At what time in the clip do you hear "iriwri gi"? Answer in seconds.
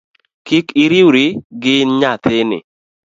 0.83-1.75